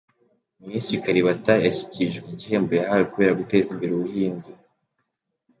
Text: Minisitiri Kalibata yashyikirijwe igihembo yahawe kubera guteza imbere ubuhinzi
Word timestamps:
Minisitiri 0.63 1.03
Kalibata 1.05 1.53
yashyikirijwe 1.65 2.27
igihembo 2.31 2.71
yahawe 2.79 3.03
kubera 3.11 3.37
guteza 3.39 3.67
imbere 3.73 3.91
ubuhinzi 3.93 4.51